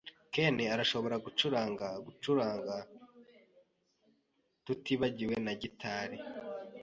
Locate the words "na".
5.45-5.53